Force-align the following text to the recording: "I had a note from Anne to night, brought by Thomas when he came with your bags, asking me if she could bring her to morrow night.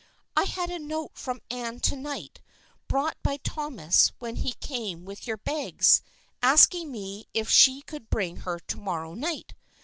"I 0.35 0.45
had 0.45 0.71
a 0.71 0.79
note 0.79 1.11
from 1.13 1.43
Anne 1.51 1.79
to 1.81 1.95
night, 1.95 2.41
brought 2.87 3.21
by 3.21 3.37
Thomas 3.37 4.11
when 4.17 4.37
he 4.37 4.53
came 4.53 5.05
with 5.05 5.27
your 5.27 5.37
bags, 5.37 6.01
asking 6.41 6.91
me 6.91 7.27
if 7.35 7.51
she 7.51 7.83
could 7.83 8.09
bring 8.09 8.37
her 8.37 8.57
to 8.61 8.77
morrow 8.79 9.13
night. 9.13 9.53